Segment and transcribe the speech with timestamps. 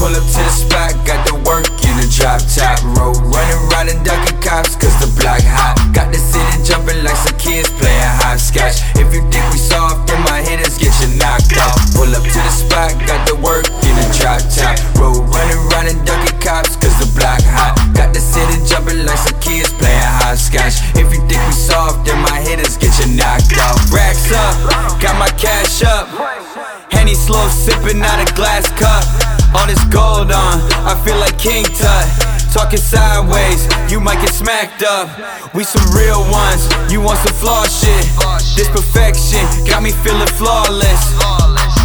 [0.00, 2.80] pull up to the spot, got the work in the drop top.
[2.96, 5.76] Road running riding, ducking cops, cause the block hot.
[5.92, 8.80] Got the city jumping like some kids playing hopscotch.
[8.96, 11.76] If you think we soft, then my hitters get you knocked off.
[11.92, 14.80] Pull up to the spot, got the work in the drop top.
[14.96, 17.76] Road running riding, ducking cops, cause the block hot.
[17.92, 20.80] Got the city jumping like some kids playing hopscotch.
[20.96, 23.76] If you think we soft, then my hitters get you knocked off.
[23.92, 24.56] Racks up,
[24.96, 26.08] got my cash up.
[26.88, 28.89] Henny slow sipping out a glass cup.
[30.20, 32.04] Gold on, I feel like King Tut.
[32.52, 35.08] Talking sideways, you might get smacked up.
[35.54, 38.04] We some real ones, you want some flaw shit.
[38.52, 41.16] This perfection got me feeling flawless.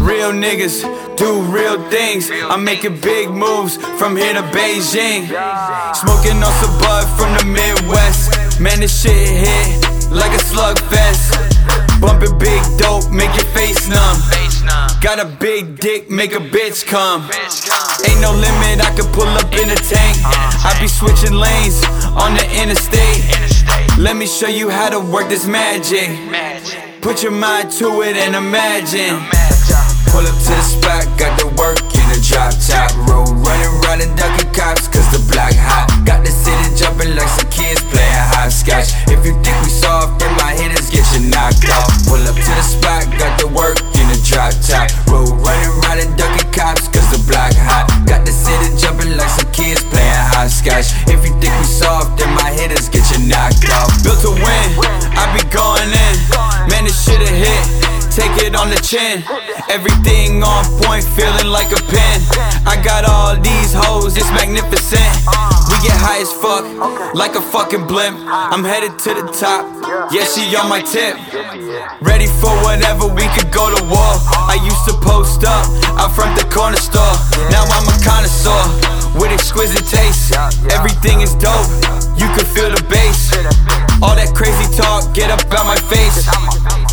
[0.00, 0.80] Real niggas
[1.18, 2.30] do real things.
[2.48, 5.28] I'm making big moves from here to Beijing.
[5.92, 8.58] Smoking on some bud from the Midwest.
[8.58, 11.36] Man, this shit hit like a slugfest.
[12.00, 14.16] Bumping big dope, make your face numb.
[15.02, 17.28] Got a big dick, make a bitch come.
[18.06, 20.16] Ain't no limit, I could pull up in a tank.
[20.62, 21.82] I be switching lanes
[22.14, 23.26] on the interstate.
[23.98, 26.06] Let me show you how to work this magic.
[27.02, 29.18] Put your mind to it and imagine.
[30.14, 32.94] Pull up to the spot, got the work in the drop top.
[33.10, 34.14] Road running around and
[58.72, 59.22] the chin.
[59.68, 62.18] Everything on point, feeling like a pin.
[62.64, 65.12] I got all these hoes, it's magnificent.
[65.68, 66.64] We get high as fuck,
[67.14, 68.16] like a fucking blimp.
[68.24, 69.68] I'm headed to the top.
[70.12, 71.16] Yeah, she on my tip.
[72.00, 74.12] Ready for whatever, we could go to war.
[74.48, 75.64] I used to post up
[76.00, 77.16] out front the corner store.
[77.52, 80.32] Now I'm a connoisseur with exquisite taste.
[80.72, 81.68] Everything is dope,
[82.16, 83.32] you can feel the bass.
[84.00, 86.26] All that crazy talk, get up out my face.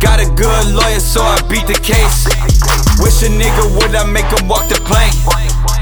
[0.00, 2.24] Got a good lawyer, so I beat the case.
[3.00, 5.12] Wish a nigga would I make him walk the plank.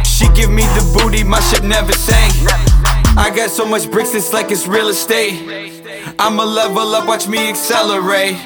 [0.04, 2.34] She give me the booty, my shit never sank.
[3.16, 5.78] I got so much bricks, it's like it's real estate.
[6.18, 8.36] I'ma level up, watch me accelerate.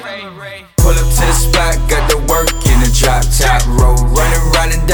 [0.77, 3.65] Pull up to the spot, got the work in the drop top.
[3.79, 4.87] Road running around and